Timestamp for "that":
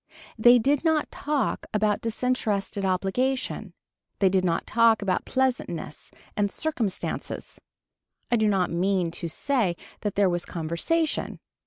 10.01-10.15